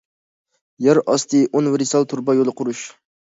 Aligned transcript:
يەر 0.85 0.99
ئاستى 1.03 1.43
ئۇنىۋېرسال 1.59 2.09
تۇرۇبا 2.13 2.35
يولى 2.39 2.57
قۇرۇش. 2.63 2.81